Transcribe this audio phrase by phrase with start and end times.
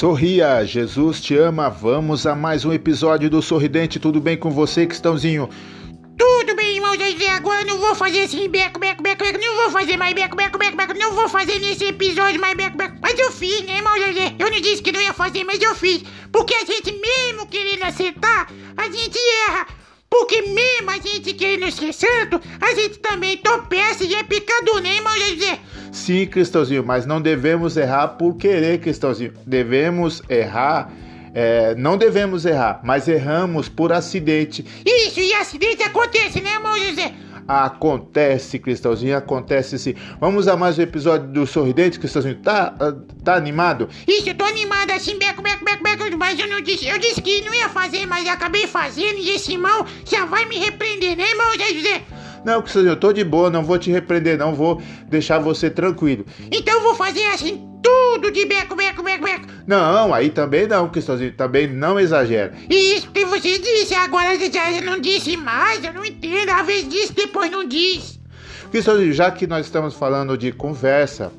[0.00, 1.68] Sorria, Jesus te ama.
[1.68, 4.00] Vamos a mais um episódio do Sorridente.
[4.00, 5.46] Tudo bem com você, Cristãozinho?
[6.16, 7.28] Tudo bem, irmão José.
[7.28, 9.38] Agora não vou fazer assim, beco, beco, beco, beco.
[9.38, 10.94] Não vou fazer mais beco, beco, beco, beco.
[10.98, 12.96] Não vou fazer nesse episódio mais beco, beco.
[13.02, 14.34] Mas eu fiz, né, irmão José?
[14.38, 16.02] Eu não disse que não ia fazer, mas eu fiz.
[16.32, 19.18] Porque a gente, mesmo querendo acertar, a gente
[19.50, 19.66] erra.
[20.08, 24.96] Porque mesmo a gente querendo ser santo, a gente também tropeça e é pecador, né,
[24.96, 25.60] irmão José?
[25.92, 29.32] Sim, Cristãozinho, mas não devemos errar por querer, Cristãozinho.
[29.46, 30.90] Devemos errar.
[31.34, 34.64] é, não devemos errar, mas erramos por acidente.
[34.84, 37.12] Isso, e acidente acontece, né, irmão José?
[37.46, 39.94] Acontece, Cristãozinho, acontece sim.
[40.20, 42.36] Vamos a mais um episódio do Sorridente, Cristãozinho.
[42.36, 42.72] Tá,
[43.24, 43.88] tá animado?
[44.06, 47.20] Isso, eu tô animado assim, beco, beco, beco, beco, mas eu não disse, eu disse
[47.20, 51.09] que não ia fazer, mas acabei fazendo e esse irmão já vai me repreender?
[52.44, 56.24] Não, eu tô de boa, não vou te repreender, não vou deixar você tranquilo.
[56.50, 59.46] Então eu vou fazer assim, tudo de beco, beco, beco, beco.
[59.66, 62.52] Não, aí também não, Cristãozinho, também não exagera.
[62.68, 66.66] E isso que você disse, agora você já não disse mais, eu não entendo, às
[66.66, 68.18] vezes disse, depois não diz.
[68.70, 71.32] Cristãozinho, já que nós estamos falando de conversa,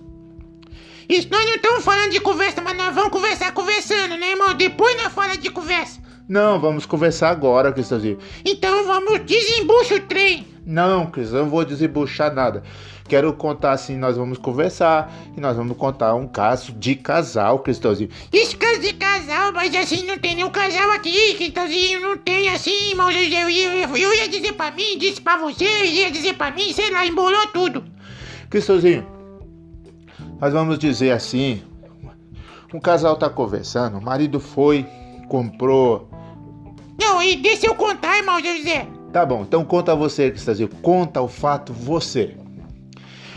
[1.10, 4.54] Isso, nós não estamos falando de conversa, mas nós vamos conversar conversando, né, irmão?
[4.54, 6.00] Depois nós falamos de conversa.
[6.28, 8.18] não, vamos conversar agora, Cristãozinho.
[8.46, 10.48] Então vamos, desembucha o trem.
[10.66, 12.62] Não, Cris, eu não vou desembuchar nada.
[13.08, 18.10] Quero contar assim, nós vamos conversar e nós vamos contar um caso de casal, Cristãozinho.
[18.32, 22.92] Isso caso de casal, mas assim não tem nenhum casal aqui, Quintãozinho, não tem assim,
[22.92, 23.44] irmão José.
[23.44, 26.92] Eu ia, eu ia dizer pra mim, disse pra você, ia dizer pra mim, sei
[26.92, 27.84] lá, embolou tudo.
[28.50, 29.06] Cristãozinho,
[30.40, 31.62] nós vamos dizer assim:
[32.74, 34.86] um casal tá conversando, o marido foi,
[35.28, 36.08] comprou.
[37.00, 38.88] Não, e deixa eu contar, irmão José.
[39.12, 42.36] Tá bom, então conta você, Cristãozinho, conta o fato você.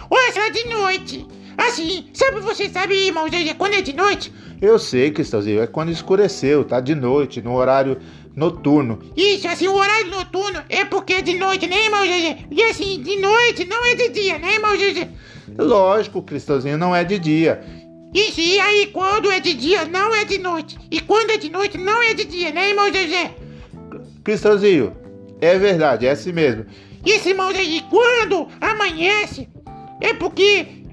[0.09, 1.27] Olha só de noite.
[1.57, 4.33] Assim, sabe, você sabe, irmão José, quando é de noite?
[4.61, 7.99] Eu sei, Cristãozinho, é quando escureceu, tá de noite, no horário
[8.37, 9.01] noturno.
[9.17, 12.39] Isso, assim, o horário noturno é porque é de noite, né, irmão José?
[12.51, 15.09] E assim, de noite não é de dia, né, irmão José?
[15.59, 17.63] Lógico, Cristãozinho, não é de dia.
[18.13, 20.79] Isso, e aí quando é de dia não é de noite.
[20.89, 23.35] E quando é de noite não é de dia, né, irmão José?
[24.23, 24.97] Cristãozinho,
[25.41, 26.67] é verdade, é assim mesmo.
[27.05, 29.49] Isso, irmão José, e quando amanhece
[30.01, 30.85] é porque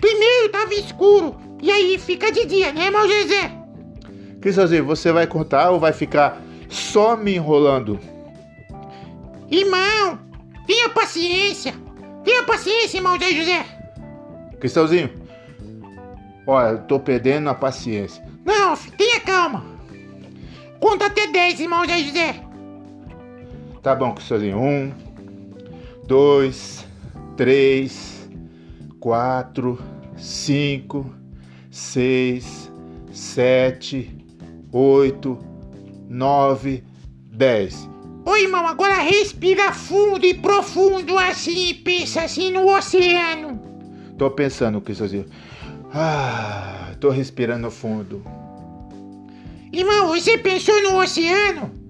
[0.00, 3.50] primeiro tava escuro e aí fica de dia, né, irmão José?
[4.40, 8.00] Cristãozinho, você vai contar ou vai ficar só me enrolando?
[9.50, 10.18] Irmão,
[10.66, 11.74] tenha paciência.
[12.24, 13.64] Tenha paciência, irmão Zé José.
[14.58, 15.10] Cristãozinho,
[16.46, 18.24] olha, eu tô perdendo a paciência.
[18.44, 19.64] Não, tenha calma.
[20.80, 22.42] Conta até 10, irmão Zé José.
[23.82, 24.58] Tá bom, Cristãozinho.
[24.58, 24.92] Um,
[26.06, 26.86] dois,
[27.36, 28.30] três,
[29.00, 29.76] quatro,
[30.16, 31.12] cinco,
[31.68, 32.70] seis,
[33.12, 34.16] sete,
[34.70, 35.36] oito,
[36.08, 36.84] nove,
[37.26, 37.88] dez.
[38.24, 43.60] Ô, irmão, agora respira fundo e profundo assim pensa assim no oceano.
[44.16, 45.26] Tô pensando, Cristãozinho.
[45.92, 48.24] Ah, tô respirando fundo.
[49.72, 51.81] Irmão, você pensou no oceano?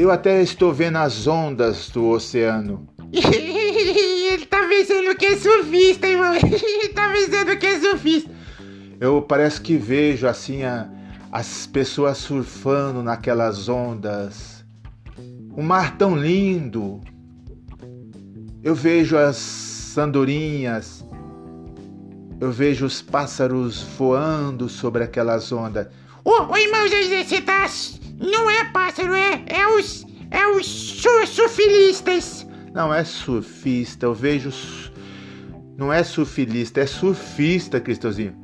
[0.00, 2.88] Eu até estou vendo as ondas do oceano.
[3.12, 6.32] Ele tá pensando que é surfista, irmão.
[6.40, 8.30] Ele tá pensando que é surfista.
[8.98, 10.88] Eu parece que vejo assim a-
[11.30, 14.64] as pessoas surfando naquelas ondas.
[15.54, 17.02] O mar tão lindo.
[18.62, 21.04] Eu vejo as andorinhas.
[22.40, 25.88] Eu vejo os pássaros voando sobre aquelas ondas.
[26.24, 27.66] Ô, ô irmão Zé José, você tá.
[28.20, 29.42] Não é pássaro, é.
[29.46, 30.04] É os.
[30.30, 32.46] É os su- surfilistas.
[32.72, 34.52] Não é surfista, eu vejo.
[34.52, 34.92] su-
[35.76, 38.36] Não é surfilista, é surfista, Cristãozinho.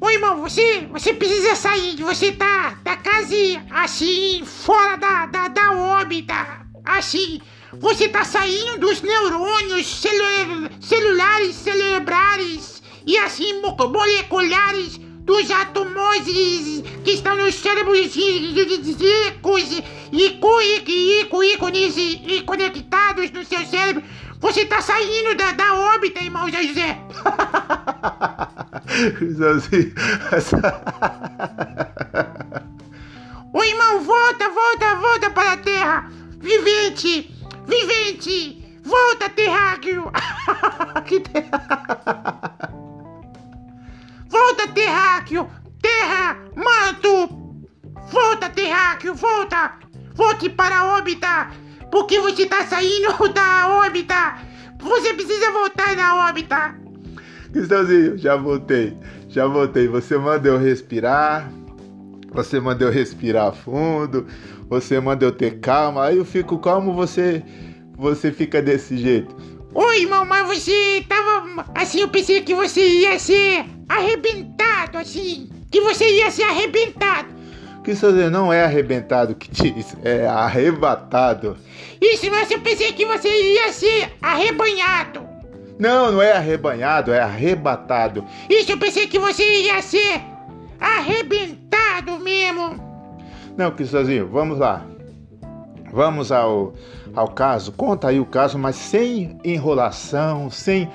[0.00, 5.72] Ô irmão, você, você precisa sair, você tá, tá quase assim, fora da, da, da
[5.72, 6.64] órbita.
[6.84, 7.38] Assim,
[7.78, 14.98] você tá saindo dos neurônios celu- celulares, cerebrais e assim, mo- moleculares
[15.30, 16.24] dos átomos
[17.04, 19.80] que estão nos cérebros ricos
[20.10, 24.02] e, co- e, co- ícones e, conectados no seu cérebro.
[24.40, 26.98] Você tá saindo da, da órbita, irmão Zé José.
[29.16, 29.94] Cristãozinho.
[33.52, 36.10] Ô irmão, volta, volta, volta para a terra!
[36.40, 37.32] Vivente!
[37.68, 38.80] Vivente!
[38.82, 40.10] Volta, terráqueo!
[41.06, 41.79] que terra...
[44.90, 45.48] terráqueo!
[45.80, 46.36] Terra!
[46.56, 47.28] Manto!
[48.10, 49.14] Volta, terráqueo!
[49.14, 49.74] Volta!
[50.14, 51.50] Volte para a órbita!
[51.90, 54.38] Porque você tá saindo da órbita!
[54.80, 56.74] Você precisa voltar na órbita!
[57.52, 58.96] Cristãozinho, já voltei.
[59.28, 59.86] Já voltei.
[59.88, 61.50] Você manda eu respirar.
[62.32, 64.26] Você manda eu respirar fundo.
[64.68, 66.06] Você manda eu ter calma.
[66.06, 67.42] Aí eu fico calmo, você
[67.96, 69.34] você fica desse jeito.
[69.74, 71.64] Oi, irmão, mas você tava.
[71.74, 74.59] Assim, eu pensei que você ia ser arrebentado,
[74.98, 75.48] assim.
[75.70, 77.28] Que você ia ser arrebentado.
[77.82, 81.56] Que isso não é arrebentado que diz, é arrebatado.
[82.00, 85.26] Isso, mas eu pensei que você ia ser arrebanhado.
[85.78, 88.24] Não, não é arrebanhado, é arrebatado.
[88.50, 90.20] Isso, eu pensei que você ia ser
[90.78, 92.78] arrebentado mesmo.
[93.56, 94.84] Não, Cristozinho, vamos lá.
[95.90, 96.74] Vamos ao,
[97.14, 97.72] ao caso.
[97.72, 100.88] Conta aí o caso, mas sem enrolação, sem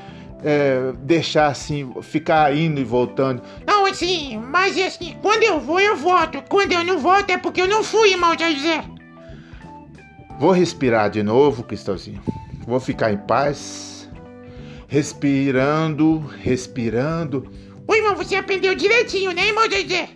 [0.43, 3.41] é, deixar assim, ficar indo e voltando.
[3.65, 6.42] Não, assim, mas assim, quando eu vou, eu volto.
[6.50, 8.83] Quando eu não volto é porque eu não fui, irmão José.
[10.38, 12.21] Vou respirar de novo, Cristãozinho.
[12.68, 14.09] Vou ficar em paz.
[14.88, 17.50] Respirando, respirando.
[17.88, 20.09] Oi, irmão, você aprendeu direitinho, né, irmão José?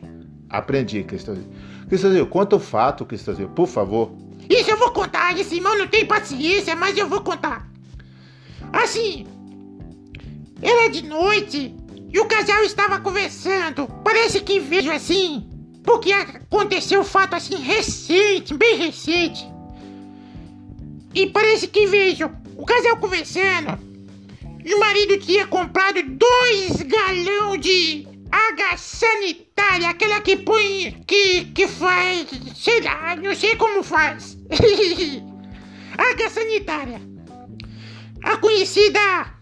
[0.50, 1.50] Aprendi, Cristãozinho.
[1.88, 4.12] Cristãozinho, conta o fato, Cristãozinho, por favor.
[4.50, 7.70] Isso eu vou contar, esse irmão não tem paciência, mas eu vou contar.
[8.74, 9.26] Assim,
[10.62, 11.76] era de noite
[12.12, 13.88] e o casal estava conversando.
[14.04, 15.48] Parece que vejo assim,
[15.84, 19.48] porque aconteceu um fato assim recente, bem recente.
[21.14, 23.80] E parece que vejo o casal conversando.
[24.64, 31.04] E o marido tinha comprado dois galão de água sanitária, aquela que põe.
[31.08, 32.28] que, que faz.
[32.56, 34.38] sei lá, não sei como faz.
[35.98, 37.02] água sanitária.
[38.24, 39.39] A conhecida.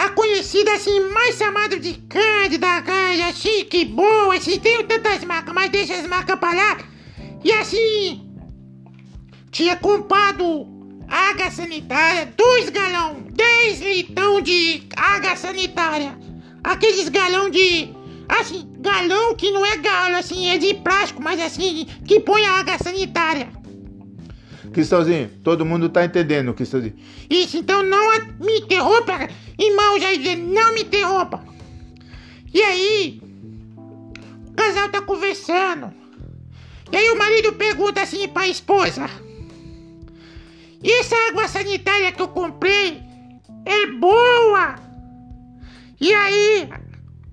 [0.00, 5.70] A conhecida assim, mais chamada de Cândida, Cândida, chique, boa, assim, tem tantas marcas, mas
[5.70, 6.78] deixa as marcas pra lá.
[7.44, 8.26] E assim.
[9.50, 10.66] Tinha comprado
[11.06, 16.18] água sanitária, dois galão, 10 litrão de água sanitária.
[16.64, 17.90] Aqueles galão de.
[18.26, 22.60] Assim, galão que não é galo, assim, é de plástico, mas assim, que põe a
[22.60, 23.50] água sanitária.
[24.72, 26.96] Cristãozinho, todo mundo tá entendendo, Cristãozinho.
[27.28, 29.28] Isso, então não me interrompa,
[29.58, 31.42] irmão Jair, não me interrompa.
[32.52, 33.20] E aí,
[34.48, 35.92] o casal tá conversando.
[36.92, 39.08] E aí o marido pergunta assim pra esposa.
[40.82, 43.00] E essa água sanitária que eu comprei
[43.64, 44.76] é boa?
[46.00, 46.68] E aí,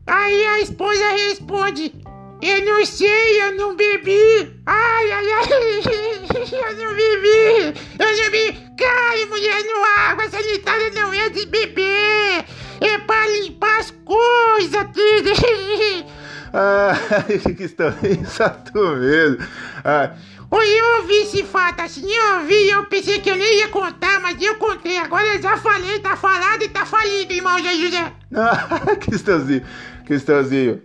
[0.06, 1.94] aí a esposa responde:
[2.42, 4.62] Eu não sei, eu não bebi.
[4.66, 5.48] Ai, ai, ai,
[6.70, 8.60] eu não bebi, eu não bebi.
[8.78, 12.46] Cai, mulher, no água sanitária não é de beber,
[12.80, 16.08] é pra limpar as coisas, tudo.
[16.54, 16.94] Ah,
[17.28, 19.46] que estão exato mesmo.
[19.84, 20.16] Ah.
[20.50, 24.22] Oi, eu ouvi esse fato assim, eu ouvi, eu pensei que eu nem ia contar,
[24.22, 24.98] mas eu contei.
[24.98, 28.14] Agora eu já falei, tá falado e tá falido, irmão Zé José.
[28.34, 29.62] Ah, Cristãozinho,
[30.06, 30.82] Cristãozinho.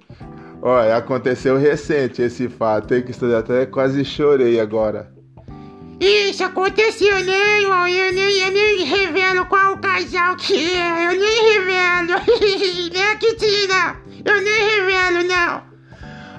[0.65, 3.41] Olha, aconteceu recente esse fato, hein, Cristãozinho?
[3.41, 5.11] Até quase chorei agora.
[5.99, 7.89] Isso aconteceu, né, irmão?
[7.89, 12.13] Eu nem, eu nem revelo qual casal que é, eu nem revelo.
[12.95, 13.97] né, Kitina?
[14.25, 15.63] Eu nem revelo, não.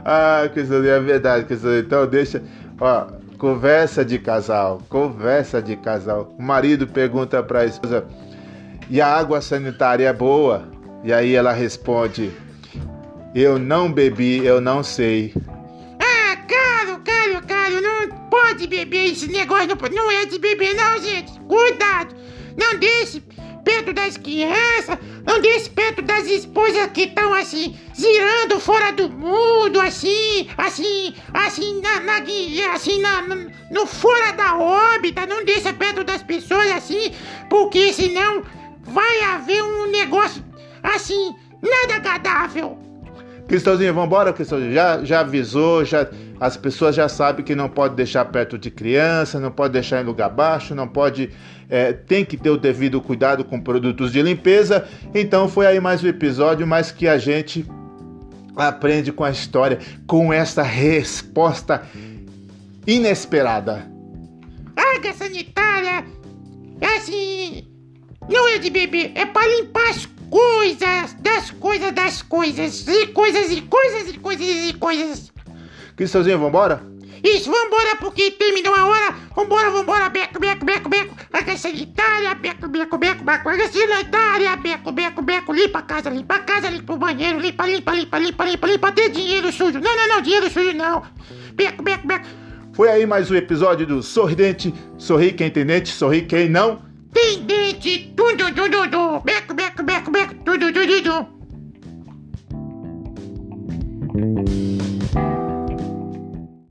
[0.05, 1.83] Ah, Cristãozinho, é verdade, Cristãozinho.
[1.83, 2.41] Então deixa.
[2.79, 6.33] Ó, conversa de casal, conversa de casal.
[6.39, 8.05] O marido pergunta para a esposa:
[8.89, 10.63] "E a água sanitária é boa?"
[11.03, 12.31] E aí ela responde:
[13.35, 15.33] "Eu não bebi, eu não sei."
[15.99, 21.01] Ah, caro, caro, caro, não pode beber esse negócio, não, não é de beber não,
[21.01, 21.39] gente.
[21.41, 22.15] Cuidado.
[22.55, 23.21] Não deixe
[23.63, 29.79] perto das crianças, não deixe perto das esposas que estão assim, girando fora do mundo,
[29.79, 36.03] assim, assim, assim, na, na assim, na, no, no fora da órbita, não deixa perto
[36.03, 37.11] das pessoas assim,
[37.49, 38.43] porque senão
[38.81, 40.43] vai haver um negócio
[40.83, 42.82] assim, nada agradável.
[43.53, 44.73] Cristãozinho, vambora, Cristãozinho.
[44.73, 49.39] Já, já avisou, já, as pessoas já sabem que não pode deixar perto de criança,
[49.39, 51.29] não pode deixar em lugar baixo, não pode.
[51.69, 54.87] É, tem que ter o devido cuidado com produtos de limpeza.
[55.13, 57.63] Então foi aí mais um episódio, mas que a gente
[58.55, 61.83] aprende com a história, com essa resposta
[62.87, 63.85] inesperada.
[64.75, 66.03] Água sanitária,
[66.97, 67.67] assim,
[68.27, 70.07] não é de bebê, é para limpar as
[71.73, 75.33] das coisas, das coisas, e coisas, e coisas, e coisas, e coisas.
[75.95, 76.93] Cristãozinho, vambora?
[77.23, 79.15] Isso, vambora, porque terminou a hora.
[79.33, 81.15] Vambora, vambora, beco, beco, beco, beco.
[81.31, 83.49] Água sanitária, beco, beco, beco, beco.
[83.49, 85.53] Água sanitária, beco, beco, beco.
[85.53, 87.39] Limpa a casa, limpa a casa, limpa o banheiro.
[87.39, 88.91] Limpa, limpa, limpa, limpa, limpa, limpa.
[88.91, 89.79] Tem dinheiro sujo.
[89.79, 91.01] Não, não, não, dinheiro sujo não.
[91.53, 92.25] Beco, beco, beco.
[92.73, 94.73] Foi aí mais um episódio do Sorridente.
[94.97, 96.81] Sorri quem tem dente, sorri quem não.
[97.13, 98.13] Tem dente.
[98.17, 99.19] Tudo, tudo, tudo.
[99.21, 100.35] Beco, beco, beco, beco.
[100.43, 101.32] Tudo, tudo.
[104.13, 105.02] Thank you.